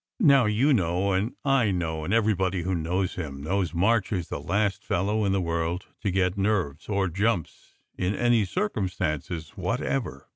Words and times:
Now 0.19 0.45
you 0.45 0.73
know, 0.73 1.11
and 1.11 1.35
I 1.45 1.69
know, 1.69 2.03
and 2.03 2.11
everybody 2.11 2.63
who 2.63 2.73
knows 2.73 3.13
him 3.13 3.43
knows 3.43 3.71
March 3.75 4.11
is 4.11 4.29
the 4.29 4.39
last 4.39 4.83
fellow 4.83 5.25
in 5.25 5.31
the 5.31 5.39
world 5.39 5.85
to 6.01 6.09
get 6.09 6.39
nerves 6.39 6.89
or 6.89 7.07
jumps 7.07 7.75
in 7.99 8.15
any 8.15 8.43
cir 8.45 8.67
cumstances 8.69 9.49
whatever. 9.49 10.27